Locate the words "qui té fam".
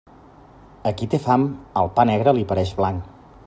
1.01-1.45